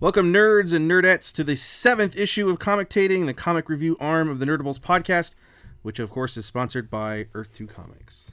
[0.00, 4.38] Welcome, nerds and nerdettes, to the seventh issue of Comictating, the comic review arm of
[4.38, 5.34] the Nerdables podcast,
[5.82, 8.30] which of course is sponsored by Earth 2 Comics.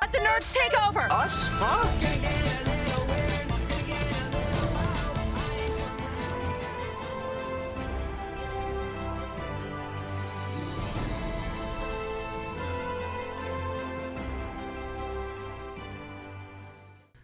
[0.00, 1.00] Let the nerds take over.
[1.12, 1.46] Us?
[1.48, 2.71] Huh?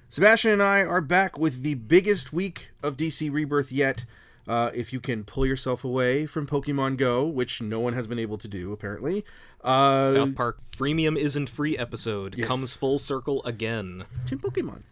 [0.09, 4.04] Sebastian and I are back with the biggest week of DC Rebirth yet.
[4.46, 8.19] Uh, if you can pull yourself away from Pokemon Go, which no one has been
[8.19, 9.23] able to do apparently,
[9.62, 12.47] uh, South Park Freemium isn't free episode Yes.
[12.48, 14.06] comes full circle again.
[14.27, 14.83] Team Pokemon.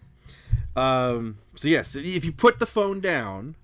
[0.78, 3.54] Um, so yes, if you put the phone down,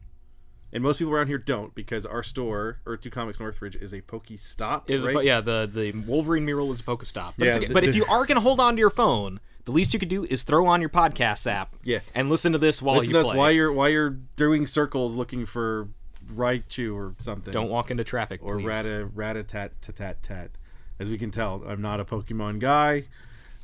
[0.72, 4.00] and most people around here don't, because our store, Earth Two Comics Northridge, is a
[4.00, 4.88] Pokestop.
[4.88, 5.12] Is right?
[5.12, 7.34] but yeah, the the Wolverine mural is a Pokestop.
[7.36, 9.92] But, Yeah, the- but if you are gonna hold on to your phone, the least
[9.94, 11.74] you could do is throw on your podcast app.
[11.84, 12.12] Yes.
[12.14, 13.36] And listen to this while Listen you to us play.
[13.36, 15.88] while you're while you're doing circles looking for
[16.32, 17.52] Raichu or something.
[17.52, 18.66] Don't walk into traffic, or please.
[18.66, 20.50] rata rata tat tat tat tat.
[20.98, 23.04] As we can tell, I'm not a Pokemon guy.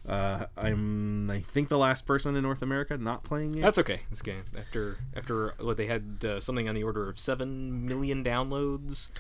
[0.08, 3.60] Uh, I'm I think the last person in North America not playing it.
[3.60, 4.00] That's okay.
[4.08, 8.24] This game after after what they had uh, something on the order of seven million
[8.24, 9.10] downloads,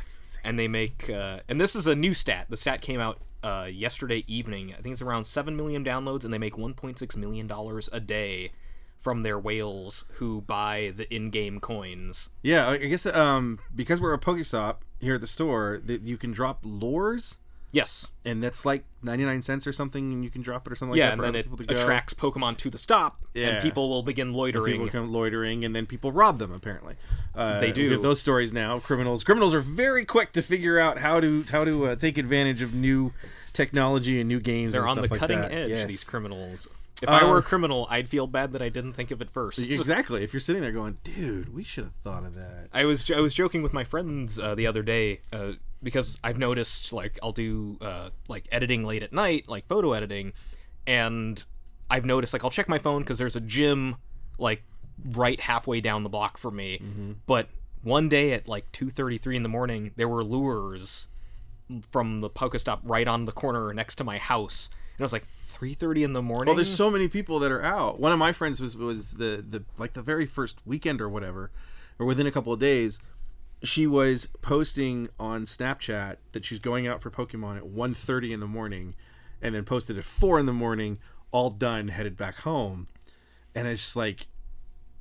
[0.44, 2.46] and they make uh, and this is a new stat.
[2.48, 4.74] The stat came out uh, yesterday evening.
[4.76, 8.52] I think it's around seven million downloads, and they make 1.6 million dollars a day
[8.96, 12.30] from their whales who buy the in-game coins.
[12.42, 16.32] yeah, I guess um because we're a Pokestop here at the store, that you can
[16.32, 17.38] drop lures,
[17.70, 20.92] Yes, and that's like 99 cents or something, and you can drop it or something
[20.92, 21.74] like yeah, that and for then it people to go.
[21.74, 23.48] attracts Pokemon to the stop, Yeah.
[23.48, 24.72] and people will begin loitering.
[24.80, 26.50] People come loitering, and then people rob them.
[26.52, 26.94] Apparently,
[27.34, 27.82] uh, They do.
[27.86, 28.78] We have those stories now.
[28.78, 32.62] Criminals, criminals are very quick to figure out how to how to uh, take advantage
[32.62, 33.12] of new
[33.52, 34.72] technology and new games.
[34.72, 35.52] They're and on the like cutting that.
[35.52, 35.70] edge.
[35.70, 35.86] Yes.
[35.86, 36.68] These criminals.
[37.00, 39.30] If I were Um, a criminal, I'd feel bad that I didn't think of it
[39.30, 39.58] first.
[39.70, 40.24] Exactly.
[40.24, 42.68] If you're sitting there going, dude, we should have thought of that.
[42.72, 46.38] I was I was joking with my friends uh, the other day uh, because I've
[46.38, 50.32] noticed like I'll do uh, like editing late at night, like photo editing,
[50.86, 51.44] and
[51.90, 53.96] I've noticed like I'll check my phone because there's a gym
[54.38, 54.62] like
[55.12, 56.80] right halfway down the block for me.
[57.26, 57.48] But
[57.82, 61.08] one day at like two thirty three in the morning, there were lures
[61.88, 65.26] from the Pokestop right on the corner next to my house, and I was like
[65.46, 66.46] three thirty in the morning.
[66.46, 68.00] Well, there's so many people that are out.
[68.00, 71.50] One of my friends was was the the like the very first weekend or whatever,
[71.98, 73.00] or within a couple of days,
[73.62, 78.46] she was posting on Snapchat that she's going out for Pokemon at 1.30 in the
[78.46, 78.94] morning,
[79.42, 80.98] and then posted at four in the morning,
[81.32, 82.88] all done, headed back home,
[83.54, 84.28] and it's just like.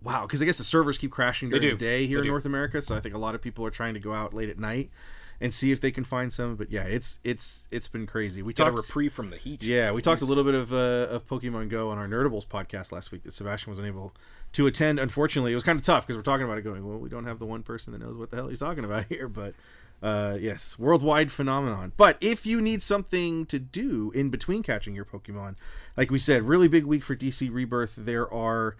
[0.03, 2.29] Wow, because I guess the servers keep crashing during the day here They in do.
[2.29, 4.47] North America, so I think a lot of people are trying to go out late
[4.47, 4.91] at night
[5.39, 6.55] and see if they can find some.
[6.55, 8.41] But yeah, it's it's it's been crazy.
[8.41, 9.63] We Got a talked reprieve from the heat.
[9.63, 12.91] yeah, we talked a little bit of uh, of Pokemon Go on our Nerdables podcast
[12.91, 14.13] last week that Sebastian was unable
[14.53, 14.99] to attend.
[14.99, 17.25] Unfortunately, it was kind of tough because we're talking about it going, well, we don't
[17.25, 19.27] have the one person that knows what the hell he's talking about here.
[19.27, 19.53] But
[20.01, 21.91] uh, yes, worldwide phenomenon.
[21.97, 25.55] But if you need something to do in between catching your Pokemon,
[25.95, 27.95] like we said, really big week for DC Rebirth.
[27.97, 28.75] There are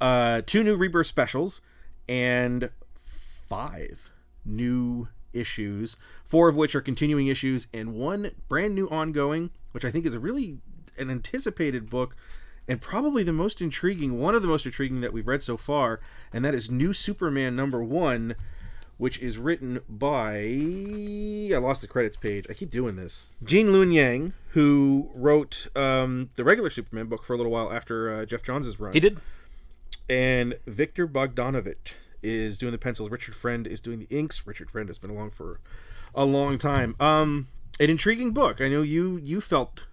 [0.00, 1.60] uh, two new Rebirth specials
[2.08, 4.10] and five
[4.44, 9.90] new issues, four of which are continuing issues, and one brand new ongoing, which I
[9.90, 10.58] think is a really
[10.96, 12.14] an anticipated book
[12.66, 16.00] and probably the most intriguing, one of the most intriguing that we've read so far,
[16.32, 18.36] and that is New Superman number one,
[18.96, 20.36] which is written by
[21.52, 22.46] I lost the credits page.
[22.48, 23.28] I keep doing this.
[23.42, 28.10] Gene Luen Yang, who wrote um, the regular Superman book for a little while after
[28.10, 29.18] uh, Geoff Johns' run He did.
[30.08, 31.94] and Viktor Bogdanovic
[32.24, 33.10] is doing the pencils.
[33.10, 34.46] Richard Friend is doing the inks.
[34.46, 35.60] Richard Friend has been along for
[36.14, 36.96] a long time.
[36.98, 37.48] Um,
[37.78, 38.60] an intriguing book.
[38.60, 39.86] I know you you felt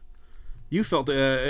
[0.71, 1.47] you felt uh,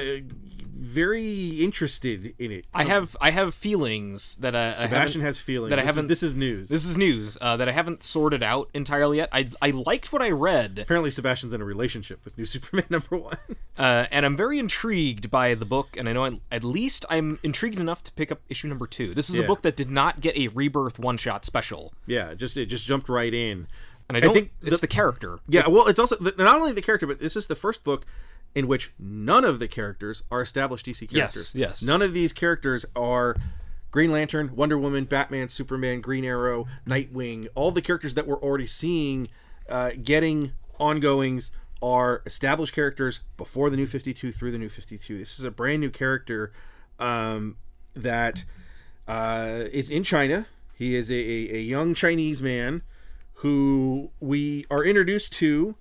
[0.75, 2.65] very interested in it.
[2.73, 5.89] I have I have feelings that I, I Sebastian haven't- has feelings that I This
[5.91, 6.69] is- haven't- This is news.
[6.69, 9.29] This is news uh, that I haven't sorted out entirely yet.
[9.31, 13.15] I I liked what I read, Apparently, Sebastian's in a relationship with New Superman number
[13.15, 13.37] one.
[13.77, 15.95] uh, and I'm very intrigued by the book.
[15.97, 19.13] And I know I, at least I'm intrigued enough to pick up issue number two.
[19.13, 19.43] This is Yeah.
[19.43, 22.85] a book that did not get a rebirth one shot special, yeah, just it just
[22.87, 23.67] jumped right in.
[24.09, 25.37] and I don't think it's the- the, character.
[25.47, 28.05] Yeah, well, it's also not only the character, but this is the first book
[28.53, 31.53] in which none of the characters are established DC characters.
[31.55, 31.81] yes.
[31.81, 31.81] yes.
[31.81, 33.35] None of these characters are
[33.91, 37.47] Green Lantern, Wonder Woman, Batman, Superman, Green Arrow, Nightwing.
[37.55, 39.27] All the characters that we're already seeing
[39.69, 41.51] uh, getting ongoings
[41.81, 45.17] are established characters before the New Fifty Two through the New Fifty Two.
[45.17, 46.51] This is a brand new character
[46.99, 47.57] um,
[47.93, 48.45] that
[49.07, 50.45] uh, is in China.
[50.75, 52.81] He is a, a, a young Chinese man
[53.35, 55.75] who we are introduced to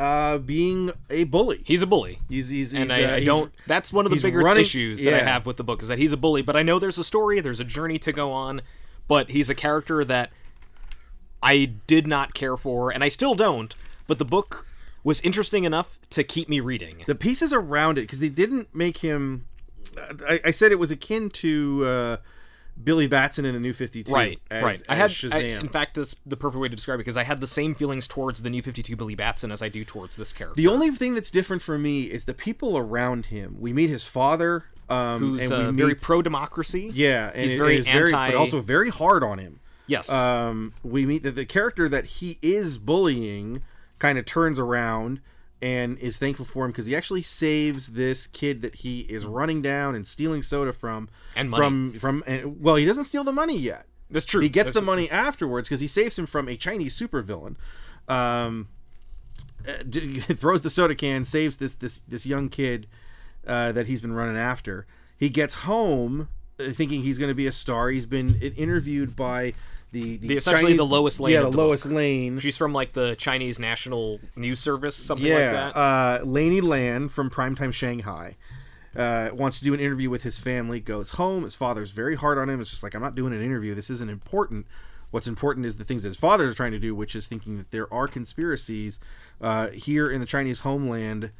[0.00, 1.60] uh, being a bully.
[1.64, 2.18] He's a bully.
[2.28, 3.52] He's he's, and I, uh, I don't.
[3.66, 5.88] That's one of the he's bigger running- issues that I have with the book is
[5.88, 6.42] that he's a bully.
[6.42, 8.62] But I know there's a story, there's a journey to go on.
[9.06, 10.30] but he's a character that
[11.42, 13.74] I did not care for, and I still don't.
[14.06, 14.66] But the book
[15.04, 17.02] was interesting enough to keep me reading.
[17.06, 19.46] the pieces around it because they didn't make him.
[20.28, 22.16] I, I said it was akin to uh,
[22.82, 24.12] Billy Batson in the New Fifty Two.
[24.12, 24.82] Right, as, right.
[24.88, 25.60] I had, I- Shazam.
[25.60, 28.06] in fact, that's the perfect way to describe it because I had the same feelings
[28.08, 30.90] towards the new Fifty Two Billy Batson as I do towards this character, the only
[30.90, 33.56] thing that's different for me is the people around him.
[33.58, 36.90] We meet his father, um, who's uh, meet, very pro democracy.
[36.92, 39.60] yeah, and he's it- very and is very, anti- but also very hard on him.
[39.86, 43.62] Yes, um, we meet that the character that he is bullying
[43.98, 45.20] kind of turns around
[45.62, 49.60] and is thankful for him because he actually saves this kid that he is running
[49.60, 51.60] down and stealing soda from And money.
[51.62, 54.40] from from and, well he doesn't steal the money yet that's true.
[54.40, 54.86] he gets That's the true.
[54.86, 57.54] money afterwards because he saves him from a Chinese supervillain.
[58.08, 58.68] Um,
[59.68, 59.74] uh,
[60.34, 62.88] throws the soda can, saves this this this young kid
[63.46, 64.86] uh, that he's been running after.
[65.16, 66.28] He gets home
[66.58, 67.90] uh, thinking he's going to be a star.
[67.90, 69.54] He's been interviewed by
[69.92, 72.38] the, the, The- essentially Chinese- the Lois Lane Yeah, of the lowest Lois Lane.
[72.38, 75.34] She's from like the Chinese National News Service, something yeah,
[75.64, 75.76] like that.
[75.78, 78.36] uh, Laney Lan from Primetime Shanghai.
[78.96, 80.80] Uh, wants to do an interview with his family.
[80.80, 81.44] Goes home.
[81.44, 82.60] His father's very hard on him.
[82.60, 83.72] It's just like I'm not doing an interview.
[83.74, 84.66] This isn't important.
[85.12, 87.56] What's important is the things that his father is trying to do, which is thinking
[87.58, 88.98] that there are conspiracies
[89.40, 91.30] uh, here in the Chinese homeland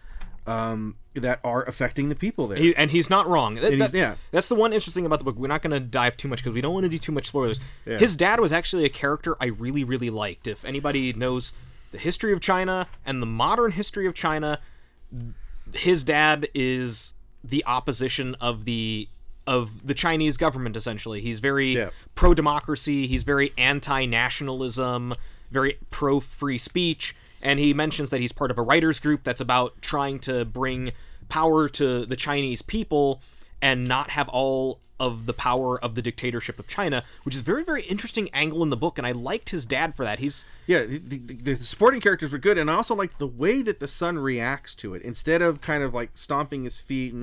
[0.47, 2.59] um, that are affecting the people there.
[2.59, 3.55] He, and he's not wrong.
[3.55, 4.15] That- that- yeah.
[4.31, 5.37] That's the one interesting about the book.
[5.37, 7.27] We're not going to dive too much because we don't want to do too much
[7.27, 7.61] spoilers.
[7.87, 7.99] Yeah.
[7.99, 10.47] His dad was actually a character I really, really liked.
[10.49, 11.53] If anybody knows
[11.93, 14.61] the history of China and the modern history of China,
[15.75, 17.15] his dad is
[17.45, 19.09] the opposition of the
[19.47, 21.21] of the Chinese government essentially.
[21.21, 21.91] He's very Yeah.
[22.15, 25.15] pro democracy, he's very anti nationalism,
[25.51, 29.41] very pro free speech, and he mentions that he's part of a writers group that's
[29.41, 30.93] about trying to bring
[31.29, 33.21] power to the Chinese people
[33.63, 37.45] and not have all of the power of the dictatorship of China, which is a
[37.45, 40.19] very very interesting angle in the book and I liked his dad for that.
[40.19, 43.63] He's yeah, the, the, the supporting characters were good, and I also liked the way
[43.63, 45.03] that the son reacts to it.
[45.03, 47.15] Instead of kind of like stomping his feet,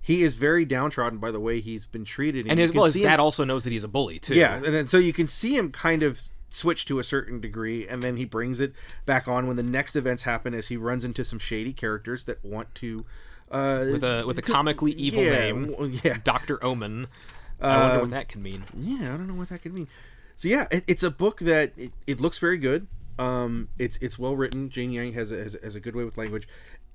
[0.00, 2.46] he is very downtrodden by the way he's been treated.
[2.46, 4.34] and you his well his see him- dad also knows that he's a bully too.
[4.34, 7.86] Yeah, and then, so you can see him kind of switch to a certain degree,
[7.86, 8.72] and then he brings it
[9.06, 12.44] back on when the next events happen as he runs into some shady characters that
[12.44, 13.04] want to.
[13.50, 16.00] Uh, with a with a comically evil yeah, name.
[16.04, 16.62] yeah, Dr.
[16.64, 17.06] Omen.
[17.60, 18.64] I wonder Um, what that could mean.
[18.76, 19.88] yeah, I don't know what that could mean.
[20.36, 22.86] So yeah, it, it's a book that it, it looks very good.
[23.18, 24.68] Um, it's it's well written.
[24.70, 26.46] Jane Yang has a, has, a- has a good way with language.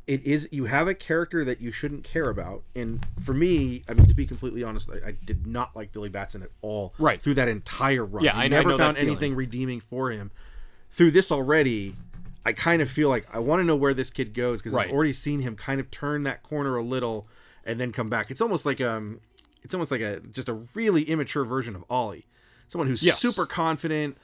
[0.06, 3.94] It is you have a character that you shouldn't care about, and for me, I
[3.94, 6.94] mean to be completely honest, I, I did not like Billy Batson at all.
[7.00, 7.22] Right.
[7.22, 10.32] through that entire run, Yeah, I I- never found anything redeeming for him.
[10.92, 11.96] Through this already,
[12.46, 14.88] I kind of feel like I want to know where this kid goes because Right.
[14.88, 17.26] I've already seen him kind of turn that corner a little
[17.66, 18.30] and then come back.
[18.30, 19.22] It's almost like um,
[19.64, 22.26] it's almost like a just a really immature version of Ollie.
[22.68, 23.20] Someone who's Yes.
[23.20, 24.18] super confident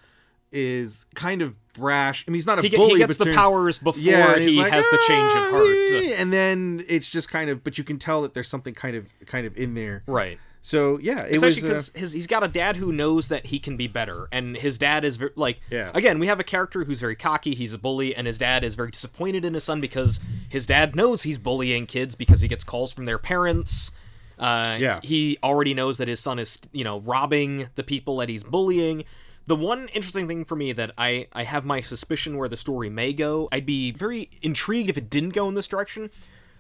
[0.52, 2.26] is kind of brash.
[2.28, 2.94] I mean, he's not a He, bully.
[2.94, 6.20] he gets the powers before Yeah, he like, has the change of "Ah, heart.
[6.20, 7.64] and then it's just kind of.
[7.64, 10.04] But you can tell that there's something kind of kind of in there.
[10.08, 10.40] Right.
[10.62, 13.78] So yeah, it Especially because Uh, he's got a dad who knows that he can
[13.78, 15.90] be better, and his dad is very, like, Yeah.
[15.94, 18.76] again, we have a character who's very cocky, he's a bully, and his dad is
[18.76, 20.20] very disappointed in his son because
[20.50, 23.94] his dad knows he's bullying kids because he gets calls from their parents.
[24.38, 25.00] Uh, Yeah.
[25.02, 29.06] He already knows that his son is, you know, robbing the people that he's bullying.
[29.50, 32.88] The one interesting thing for me that I, I have my suspicion where the story
[32.88, 36.12] may go, I'd be very intrigued if it didn't go in this direction.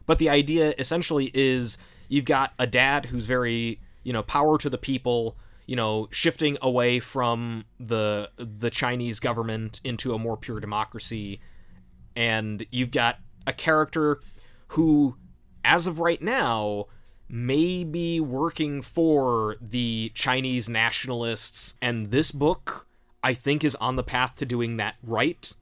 [0.07, 4.71] But the idea essentially is you've got a dad who's very, you know, power to
[4.71, 5.37] the people,
[5.67, 11.41] you know, shifting away from the the Chinese government into a more pure democracy.
[12.15, 14.19] And you've got a character
[14.69, 15.15] who,
[15.63, 16.87] as of right now,
[17.29, 21.75] may be working for the Chinese nationalists.
[21.81, 22.88] And this book,
[23.24, 25.53] I think, is on the path to doing that right.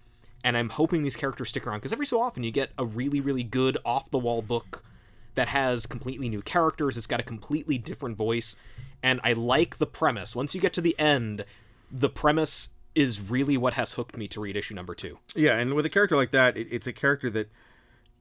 [0.43, 3.19] And I'm hoping these characters stick around because every so often you get a really,
[3.19, 4.83] really good off the wall book
[5.35, 6.97] that has completely new characters.
[6.97, 8.55] It's got a completely different voice.
[9.03, 10.35] And I like the premise.
[10.35, 11.45] Once you get to the end,
[11.91, 15.19] the premise is really what has hooked me to read issue number two.
[15.35, 17.51] yeah, and with a character like that, it, it's a character that,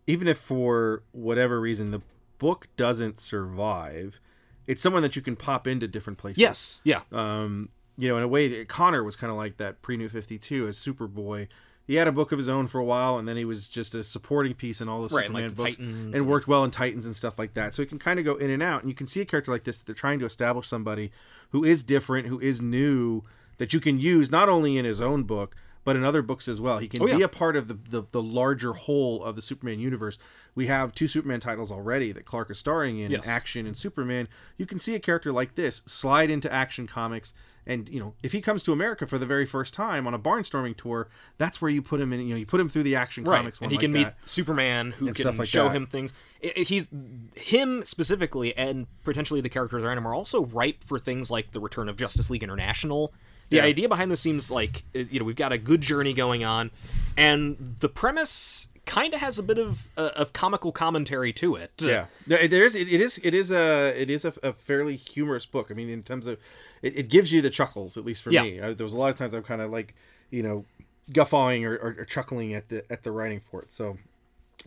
[0.07, 2.03] even if for whatever reason the
[2.39, 4.21] book doesn't survive,
[4.67, 6.39] it's someone that you can pop into different places.
[6.41, 6.81] Yes.
[6.85, 7.01] Yeah.
[7.13, 10.39] um, you know, in a way, Connor was kind of like that pre New Fifty
[10.39, 11.49] Two as Superboy.
[11.87, 13.95] He had a book of his own for a while, and then he was just
[13.95, 16.49] a supporting piece in all the Right, Superman like the books, Titans and and- worked
[16.49, 17.75] well in Titans and stuff like that.
[17.75, 19.51] So he can kind of go in and out, and you can see a character
[19.53, 19.79] like this.
[19.79, 21.11] That they're trying to establish somebody
[21.51, 23.23] who is different, who is new,
[23.59, 26.61] that you can use not only in his own book, but in other books as
[26.61, 26.79] well.
[26.79, 27.17] He can Oh, yeah.
[27.19, 30.19] be a part of the, the the larger whole of the Superman universe.
[30.57, 33.27] We have two Superman titles already that Clark is starring in, Yes.
[33.29, 34.27] Action and Superman.
[34.57, 37.35] You can see a character like this slide into Action Comics,
[37.67, 40.19] and you know if he comes to America for the very first time on a
[40.19, 42.21] barnstorming tour, that's where you put him in.
[42.21, 43.93] You know, you put him through the Action right Comics one and he like can
[43.93, 44.17] meet that.
[44.27, 45.77] superman who And can like show that.
[45.77, 46.15] him things
[46.55, 46.89] he's
[47.35, 51.61] him specifically and potentially the characters around him are also ripe for things like the
[51.61, 53.13] return of justice league international
[53.51, 53.65] the Yeah.
[53.65, 56.71] idea behind this seems like you know we've got a good journey going on
[57.17, 61.73] and the premise kind of has a bit of uh, of comical commentary to it
[61.79, 62.75] Yeah, no, it- there is.
[62.75, 63.19] It, it is.
[63.23, 63.93] It is a.
[64.01, 65.69] It is a, a fairly humorous book.
[65.71, 66.39] I mean, in terms of,
[66.83, 68.43] it, it gives you the chuckles at least for Yeah.
[68.43, 68.61] me.
[68.61, 69.95] I, there was a lot of times I'm kind of like,
[70.31, 70.65] you know,
[71.13, 73.73] guffawing or, or, or chuckling at the at the writing for it.
[73.73, 73.99] So,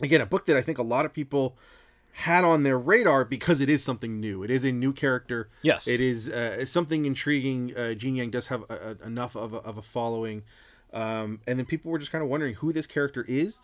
[0.00, 1.56] again, a book that I think a lot of people
[2.12, 4.42] had on their radar because it is something new.
[4.42, 5.48] It is a new character.
[5.62, 5.86] Yes.
[5.86, 7.74] it is uh, something intriguing.
[7.76, 10.42] Uh, Gene Yang does have a, a, enough of a, of a following,
[10.92, 13.60] um, and then people were just kind of wondering who this character is,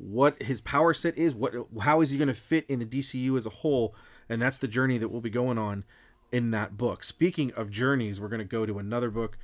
[0.00, 1.52] what his power set is, what
[1.82, 3.94] how is he going to fit in the DCU as a whole,
[4.28, 5.84] and that's the journey that we'll be going on
[6.32, 7.04] in that book.
[7.04, 9.36] Speaking of journeys, we're going to go to another book.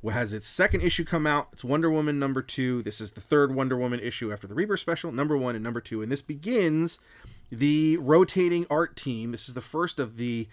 [0.00, 1.48] What has its second issue come out?
[1.52, 2.82] It's Wonder Woman number two.
[2.84, 5.80] This is the third Wonder Woman issue after the Rebirth special, number one and number
[5.80, 7.00] two, and this begins
[7.50, 9.32] the rotating art team.
[9.32, 10.48] This is the first of the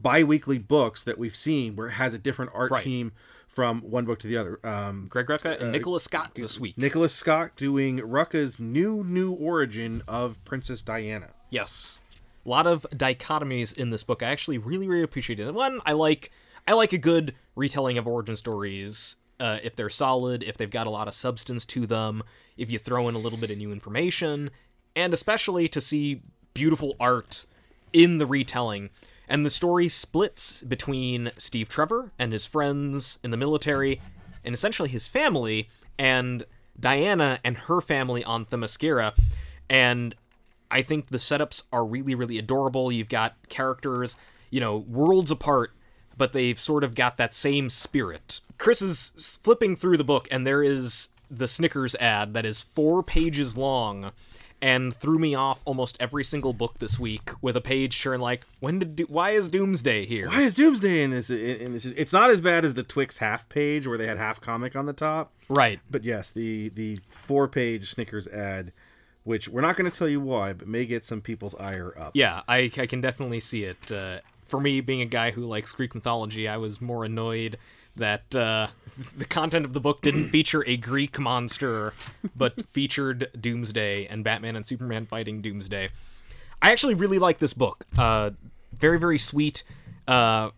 [0.00, 2.82] bi-weekly books that we've seen where it has a different art Right.
[2.82, 3.12] team
[3.56, 4.60] from one book to the other.
[4.62, 10.02] Um, greg rucka and nicholas scott this week Nicholas Scott doing Rucka's new new origin
[10.06, 11.32] of Princess Diana.
[11.50, 11.98] Yes.
[12.44, 14.22] A lot of dichotomies in this book.
[14.22, 15.52] I actually really, really appreciate it.
[15.52, 16.30] One, I like
[16.68, 19.16] I like a good retelling of origin stories.
[19.40, 22.22] Uh, if they're solid, if they've got a lot of substance to them,
[22.56, 24.50] if you throw in a little bit of new information,
[24.94, 26.22] and especially to see
[26.54, 27.46] beautiful art
[27.92, 28.90] in the retelling.
[29.28, 34.00] And the story splits between Steve Trevor and his friends in the military,
[34.44, 35.68] and essentially his family,
[35.98, 36.44] and
[36.78, 39.14] Diana and her family on Themyscira.
[39.68, 40.14] And
[40.70, 42.92] I think the setups are really, really adorable.
[42.92, 44.16] You've got characters,
[44.50, 45.72] you know, worlds apart,
[46.16, 48.40] but they've sort of got that same spirit.
[48.58, 53.02] Chris is flipping through the book, and there is the Snickers ad that is four
[53.02, 54.12] pages long
[54.62, 58.42] and threw me off almost every single book this week with a page showing like
[58.60, 61.28] when did do- why is doomsday here Why is Doomsday in this?
[61.30, 64.40] In this, it's not as bad as the Twix half page where they had half
[64.40, 65.32] comic on the top.
[65.48, 68.72] right But yes, the the four page Snickers ad,
[69.24, 72.12] which we're not going to tell you why, but may get some people's ire up.
[72.14, 75.72] yeah i, I can definitely see it uh, for me being a guy who likes
[75.72, 77.58] greek mythology i was more annoyed
[77.96, 78.68] that uh,
[79.16, 81.92] the content of the book didn't feature a greek monster
[82.34, 85.88] but featured doomsday and batman and superman fighting doomsday
[86.62, 88.30] i actually really like this book uh,
[88.72, 89.62] very very sweet
[90.08, 90.50] uh,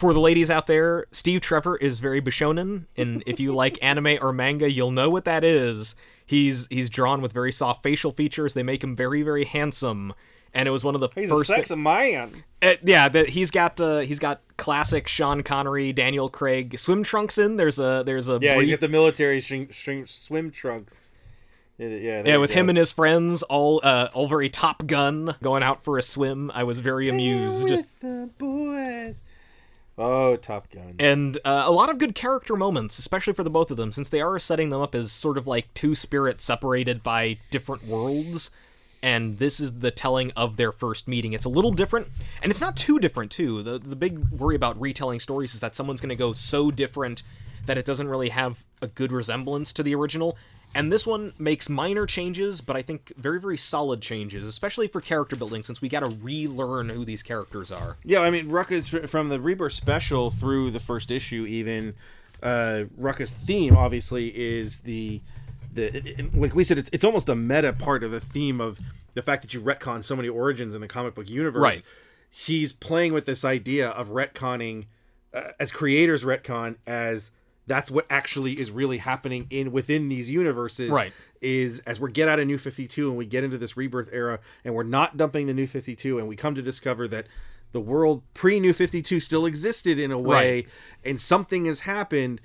[0.00, 4.16] for the ladies out there, Steve Trevor is very Bishonen, and if you like anime
[4.22, 5.94] or manga, you'll know what that is.
[6.24, 8.54] He's he's drawn with very soft facial features.
[8.54, 10.14] They make him very very handsome,
[10.54, 11.50] and it was one of the first.
[11.68, 12.44] thi- man.
[12.62, 17.38] uh, yeah, that he's got uh, he's got classic Sean Connery, Daniel Craig swim trunks
[17.38, 17.56] in.
[17.56, 21.10] There's a there's a Yeah, he's brief- got the military shrink, shrink, swim trunks.
[21.78, 25.82] Yeah, yeah, with him and his friends all uh, all very Top Gun going out
[25.82, 26.50] for a swim.
[26.54, 27.70] I was very amused.
[27.70, 29.24] With the boys.
[29.96, 30.94] Oh, Top Gun.
[30.98, 34.08] and uh, a lot of good character moments, especially for the both of them, since
[34.10, 38.50] they are setting them up as sort of like two spirits separated by different worlds.
[39.02, 41.32] And this is the telling of their first meeting.
[41.32, 42.08] It's a little different,
[42.42, 43.62] and it's not too different too.
[43.62, 47.22] The the big worry about retelling stories is that someone's going to go so different
[47.66, 50.36] that it doesn't really have a good resemblance to the original.
[50.74, 55.00] And this one makes minor changes, but I think very very solid changes, especially for
[55.00, 57.96] character building, since we got to relearn who these characters are.
[58.04, 61.44] Yeah, I mean, Rucka's from the Rebirth special through the first issue.
[61.46, 61.94] Even
[62.42, 65.20] uh, Rucka's theme, obviously, is the
[65.72, 68.78] the like we said, it's, it's almost a meta part of the theme of
[69.14, 71.62] the fact that you retcon so many origins in the comic book universe.
[71.62, 71.82] Right.
[72.30, 74.86] He's playing with this idea of retconning
[75.34, 77.30] uh, as creators retcon as
[77.66, 81.12] that's what actually is really happening in within these universes Right.
[81.40, 84.40] is as we get out of New 52 and we get into this rebirth era
[84.64, 87.26] and we're not dumping the New 52 and we come to discover that
[87.72, 90.68] the world pre New 52 still existed in a way Right.
[91.04, 92.40] and something has happened.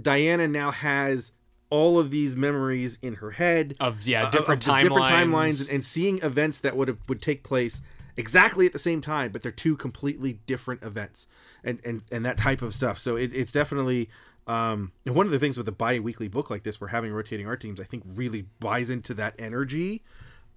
[0.00, 1.32] Diana now has
[1.70, 5.68] all of these memories in her head Of, yeah, of- different of different timelines.
[5.68, 7.80] timelines and seeing events that would have, would take place
[8.16, 11.26] exactly at the same time, but they're two completely different events
[11.64, 12.98] and and, and that type of stuff.
[12.98, 14.10] So it, it's definitely
[14.46, 17.46] um, and one of the things with a bi-weekly book like this, where having rotating
[17.46, 20.02] art teams, I think really buys into that energy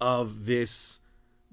[0.00, 1.00] of this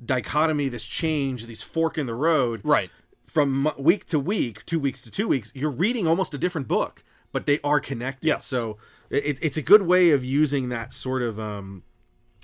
[0.04, 2.62] dichotomy, this change, this fork in the road.
[2.64, 2.90] Right.
[3.28, 7.04] From week to week, two weeks to two weeks, you're reading almost a different book,
[7.32, 8.28] but they are connected.
[8.28, 8.46] Yes.
[8.46, 8.78] So
[9.18, 11.84] it, it's a good way of using that sort of um,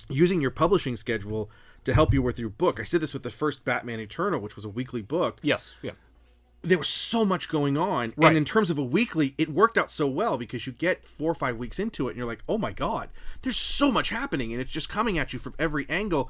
[0.10, 1.50] using your publishing schedule
[1.84, 2.80] to help you with your book.
[2.80, 5.40] I said this with the first Batman Eternal, which was a weekly book.
[5.42, 5.76] Yes.
[5.82, 5.92] Yeah.
[6.64, 8.30] There was so much going on, Right.
[8.30, 11.32] and in terms of a weekly, it worked out so well because you get four
[11.32, 13.10] or five weeks into it, and you're like, "Oh my god,
[13.44, 16.30] there's so much happening," and it's just coming at you from every angle.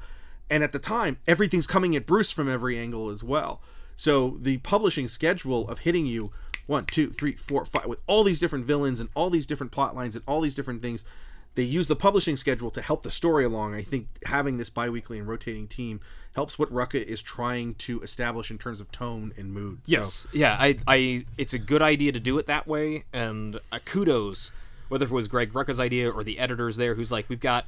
[0.50, 3.60] And at the time, everything's coming at Bruce from every angle as well.
[3.96, 6.30] So the publishing schedule of hitting you
[6.68, 9.96] one, two, three, four, five with all these different villains and all these different plot
[9.96, 11.04] lines and all these different things.
[11.56, 13.74] They use the publishing schedule to help the story along.
[13.74, 15.98] I think having this bi-weekly and rotating team
[16.34, 19.78] helps what Rucka is trying to establish in terms of tone and mood.
[19.84, 20.26] So- Yes.
[20.32, 20.56] Yeah.
[20.60, 20.76] I.
[20.86, 21.24] I.
[21.36, 24.52] It's a good idea to do it that way, and uh, kudos,
[24.88, 27.64] whether it was Greg Rucka's idea or the editors there, who's like, we've got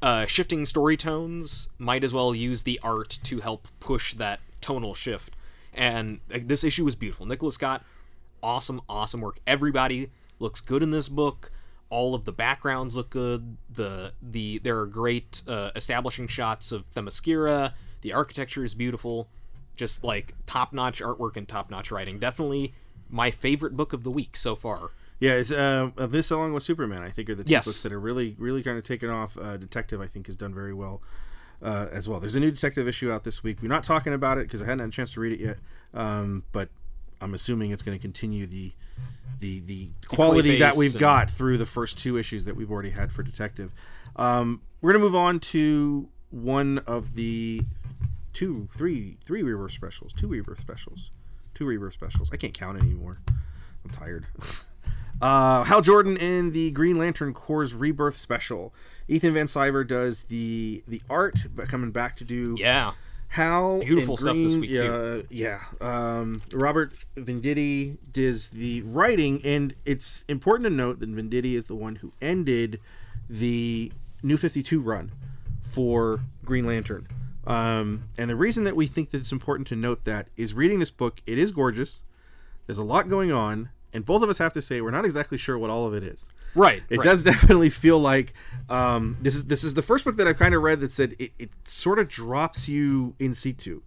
[0.00, 1.70] uh, shifting story tones.
[1.78, 5.34] Might as well use the art to help push that tonal shift.
[5.72, 7.26] And like, this issue was beautiful.
[7.26, 7.82] Nicholas Scott,
[8.44, 9.40] awesome, awesome work.
[9.46, 11.50] Everybody looks good in this book.
[11.90, 13.56] All of the backgrounds look good.
[13.70, 17.72] The the there are great uh, establishing shots of Themyscira.
[18.02, 19.28] The architecture is beautiful.
[19.76, 22.18] Just like top notch artwork and top notch writing.
[22.18, 22.74] Definitely
[23.08, 24.90] my favorite book of the week so far.
[25.20, 27.02] Yeah, it's uh, uh, this along with Superman.
[27.02, 27.64] I think are the two Yes.
[27.66, 29.38] books that are really, really kind of taken off.
[29.38, 31.00] Uh, Detective, I think, has done very well
[31.62, 32.18] uh, as well.
[32.20, 33.58] There's a new Detective issue out this week.
[33.62, 35.58] We're not talking about it because I hadn't had a chance to read it yet,
[35.94, 36.68] um, but
[37.20, 38.72] I'm assuming it's going to continue the
[39.40, 42.90] the the quality that we've and- got through the first two issues that we've already
[42.90, 43.72] had for Detective.
[44.16, 47.62] Um, we're going to move on to one of the
[48.32, 51.10] two, three, three rebirth specials, two rebirth specials,
[51.54, 52.30] two rebirth specials.
[52.32, 53.18] I can't count anymore.
[53.84, 54.26] I'm tired.
[55.22, 58.74] Uh, Hal Jordan in the Green Lantern Corps Rebirth Special.
[59.06, 62.92] Ethan Van Sciver does the the art, but coming back to do Yeah.
[63.34, 63.80] Hal.
[63.80, 65.26] Beautiful and stuff this week, yeah, too.
[65.28, 65.60] Yeah.
[65.80, 71.74] Um, Robert Venditti does the writing, and it's important to note that Venditti is the
[71.74, 72.78] one who ended
[73.28, 73.90] the
[74.22, 75.10] New Fifty Two run
[75.60, 77.08] for Green Lantern.
[77.44, 80.78] Um, and the reason that we think that it's important to note that is reading
[80.78, 81.20] this book.
[81.26, 82.02] It is gorgeous.
[82.66, 85.38] There's a lot going on, and both of us have to say we're not exactly
[85.38, 86.28] sure what all of it is.
[86.54, 86.82] Right.
[86.90, 87.04] It right.
[87.04, 88.34] does definitely feel like
[88.68, 91.14] um, this is this is the first book that I've kind of read that said
[91.18, 93.82] it, it sort of drops you in situ.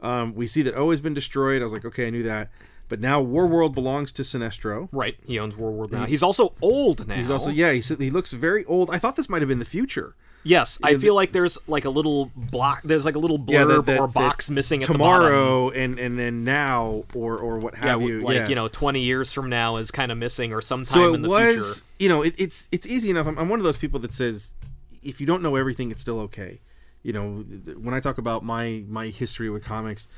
[0.00, 1.62] Um, we see that Oa has been destroyed.
[1.62, 2.50] I was like, okay, I knew that.
[2.88, 4.88] But now War World belongs to Sinestro.
[4.92, 5.16] Right.
[5.26, 6.04] He owns War World now.
[6.04, 7.16] He's also old now.
[7.16, 7.72] He's also yeah.
[7.72, 8.90] He he looks very old.
[8.90, 10.14] I thought this might have been the future.
[10.46, 12.82] Yes, I feel like there's like a little block.
[12.84, 15.22] There's like a little Yeah, that- that- or box missing at the bottom.
[15.26, 18.20] tomorrow and and then now or or what Yeah, have you.
[18.20, 18.48] like yeah.
[18.48, 21.28] you know, 20 years from now is kind of missing, or sometime so in the
[21.28, 21.86] was future.
[21.98, 24.54] you know it, it's it's easy enough I'm, I'm one of those people that says
[25.02, 26.60] if you don't know everything it's still okay
[27.02, 27.44] you know
[27.78, 30.08] when i talk about my my history with comics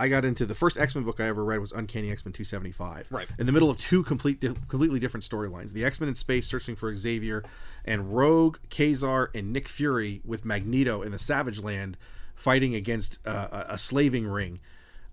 [0.00, 3.28] i got into the first x-men book i ever read was uncanny x-men 275 Right.
[3.38, 6.74] in the middle of two complete di- completely different storylines the x-men in space searching
[6.74, 7.44] for xavier
[7.84, 11.96] and rogue Ka-Zar and nick fury with magneto in the savage land
[12.34, 14.58] fighting against uh, a, slaving ring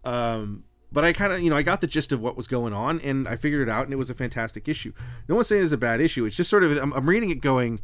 [0.03, 2.71] um, but I kind of, you know, I got the gist of what was going
[2.71, 4.93] on, and I figured it out, and it was a fantastic issue.
[5.27, 6.23] No one's saying it's a bad issue.
[6.23, 7.81] It's just sort of, I'm, I'm reading it going,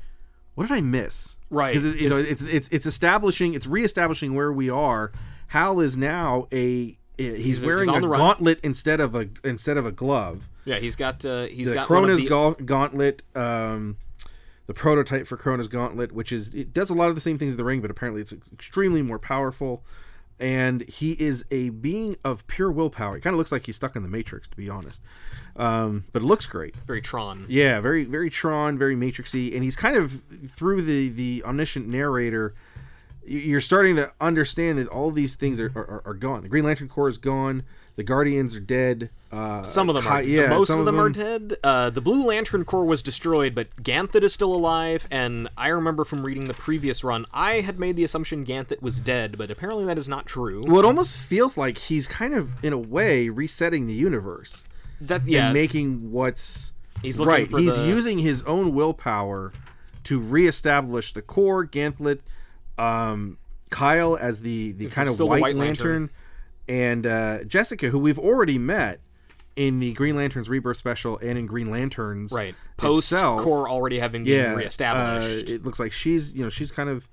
[0.55, 1.37] what did I miss?
[1.49, 1.73] Right.
[1.73, 5.11] Because you know, it's it's it's establishing, it's reestablishing where we are.
[5.53, 9.85] Hal is now a he's, He's- wearing he's a gauntlet instead of a instead of
[9.85, 10.49] a glove.
[10.65, 13.97] Yeah, he's got uh, he's The got Krona's the, gau- gauntlet, um,
[14.65, 17.53] the prototype for Krona's gauntlet, which is it does a lot of the same things
[17.53, 19.83] as the ring, but apparently it's extremely more powerful.
[20.39, 23.15] And he is a being of pure willpower.
[23.17, 25.01] It kind of looks like he's stuck in the Matrix, to be honest.
[25.55, 26.75] Um, but it looks great.
[26.87, 27.45] very Tron.
[27.47, 32.55] Yeah, very very Tron, very Matrixy, and he's kind of through the the omniscient narrator.
[33.25, 36.41] You're starting to understand that all these things are, are, are gone.
[36.43, 37.63] The Green Lantern Corps is gone.
[37.95, 39.11] The Guardians are dead.
[39.31, 40.23] Uh, Some of them Ki- are.
[40.23, 41.57] yeah, most some of them, are dead.
[41.63, 45.07] Uh, the Blue Lantern Corps was destroyed, but Ganthet is still alive.
[45.11, 48.99] And I remember from reading the previous run, I had made the assumption Ganthet was
[48.99, 50.63] dead, but apparently that is not true.
[50.67, 54.65] Well, it almost feels like he's kind of, in a way, resetting the universe
[54.99, 57.49] That yeah, and making what's He's looking right.
[57.51, 59.53] for He's the- using his own willpower
[60.05, 61.65] to reestablish the Corps.
[61.67, 62.19] Ganthet,
[62.77, 63.37] um,
[63.69, 66.09] Kyle as the the kind of White, White Lantern, Lantern.
[66.67, 68.99] and uh, Jessica, who we've already met
[69.55, 72.55] in the Green Lanterns Rebirth special and in Green Lanterns, right.
[72.77, 73.41] Post itself.
[73.41, 75.49] Corps already having been yeah, reestablished.
[75.49, 77.07] Uh, it looks like she's you know she's kind of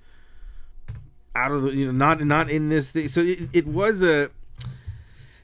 [1.35, 3.09] out of the you know not not in this thing.
[3.09, 4.31] So it, it was a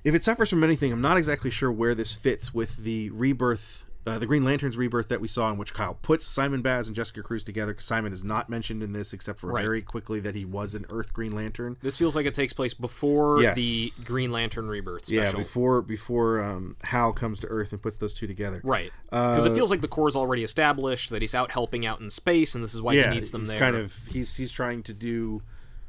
[0.04, 3.85] if it suffers from anything, I'm not exactly sure where this fits with the rebirth
[4.06, 6.94] uh, the Green Lantern's rebirth that we saw, in which Kyle puts Simon Baz and
[6.94, 7.74] Jessica Cruz together.
[7.74, 9.62] Cause Simon is not mentioned in this except for Right.
[9.62, 11.76] very quickly that he was an Earth Green Lantern.
[11.82, 13.56] This feels like it takes place before Yes.
[13.56, 15.40] the Green Lantern rebirth Yeah, special.
[15.40, 18.60] before before um, Hal comes to Earth and puts those two together.
[18.62, 18.92] Right.
[19.10, 22.00] Because Uh, it feels like the Corps is already established, that he's out helping out
[22.00, 23.58] in space, and this is why Yeah, he needs them there.
[23.58, 25.42] kind of he's he's trying to do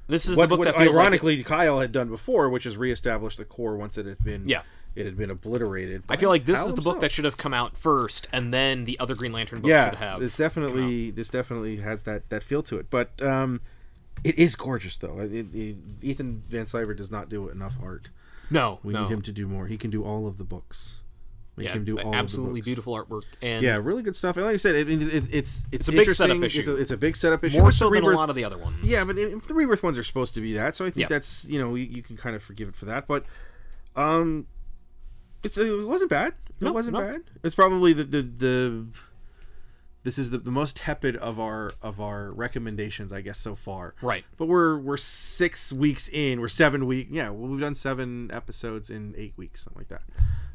[0.08, 2.66] this is what, the book what that feels like ironically Kyle had done before, which
[2.66, 4.62] is reestablish the Corps once it had been Yeah.
[4.98, 6.04] It had been obliterated.
[6.10, 8.86] I feel like this is the book that should have come out first, and then
[8.86, 10.20] the other Green Lantern book should yeah, have.
[10.20, 12.90] this definitely this definitely has that that feel to it.
[12.90, 13.62] But um,
[14.24, 15.20] it is gorgeous though.
[15.20, 18.10] It, it, Ethan Van Sciver does not do enough art.
[18.50, 19.04] no, We no.
[19.04, 19.68] need him to do more.
[19.68, 20.98] He can do all of the books.
[21.58, 22.86] He yeah, can do all absolutely of the books.
[22.86, 24.38] beautiful artwork, and Yeah, really good stuff.
[24.38, 26.60] And like I said, it, it, it, it's it's a big setup issue.
[26.60, 27.60] It's a, it's a big setup issue.
[27.60, 28.76] more so the than a lot of the other ones.
[28.84, 31.08] Yeah, but it, the rebirth ones are supposed to be that, so I think Yeah.
[31.08, 33.08] that's you know you, you can kind of forgive it for that.
[33.08, 33.26] But
[33.96, 34.46] um,
[35.48, 36.34] it's it wasn't bad.
[36.60, 37.02] It No, wasn't no.
[37.02, 37.22] bad.
[37.44, 38.86] It's probably the the, the
[40.04, 43.94] this is the, the most tepid of our of our recommendations, I guess, so far.
[44.02, 44.24] Right.
[44.38, 46.40] But we're we're six weeks in.
[46.40, 47.08] We're seven week.
[47.12, 50.04] Yeah, well, we've done seven episodes in eight weeks, something like that,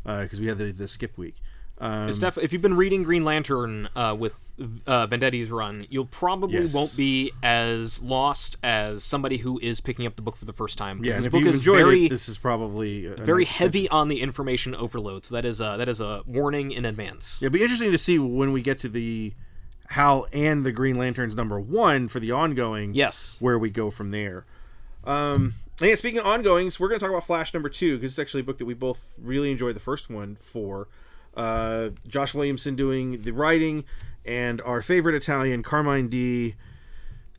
[0.06, 1.36] uh, because we had the the skip week.
[1.82, 4.52] Um, It's if you've been reading Green Lantern uh, with
[4.86, 6.72] uh, Venditti's run, you'll probably Yes.
[6.72, 10.78] won't be as lost as somebody who is picking up the book for the first
[10.78, 11.02] time.
[11.02, 14.20] yeah, this if book is very, it, this is probably very nice heavy on the
[14.20, 15.24] information overload.
[15.24, 17.38] So that is a that is a warning in advance.
[17.40, 19.32] Yeah, it'd be interesting to see when we get to the
[19.88, 22.94] Hal and the Green Lanterns number one for the ongoing.
[22.94, 23.38] Yes.
[23.40, 24.46] where we go from there.
[25.04, 28.12] Um, and yeah, speaking of ongoings, we're going to talk about Flash number two because
[28.12, 30.86] it's actually a book that we both really enjoyed the first one for.
[31.34, 33.84] Uh, Josh Williamson doing the writing,
[34.24, 36.54] and our favorite Italian Carmine D.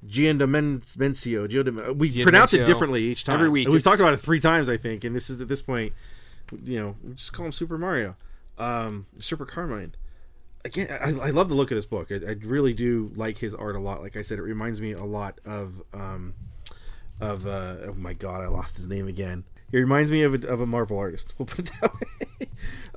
[0.06, 1.47] Giandomenzio.
[1.47, 3.36] Giandom- We pronounce it differently each time.
[3.36, 5.39] Every week, And we've it's- talked about it three times, I think, and this is
[5.41, 5.93] at this point,
[6.65, 8.15] you know, we just call him Super Mario,
[8.58, 9.95] um, Super Carmine
[10.65, 12.10] again, I, I love the look of this book.
[12.10, 14.01] I, I really do like his art a lot.
[14.01, 16.36] Like I said, it reminds me a lot of um,
[17.19, 19.43] of uh, oh my god, I lost his name again.
[19.73, 21.34] It reminds me of a, of a Marvel artist.
[21.38, 21.93] We'll put it that
[22.39, 22.47] way.